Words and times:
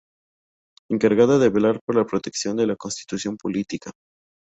Encargada 0.89 1.37
de 1.37 1.49
velar 1.49 1.79
por 1.85 1.95
la 1.95 2.07
protección 2.07 2.57
de 2.57 2.65
la 2.65 2.75
Constitución 2.75 3.37
Política. 3.37 3.91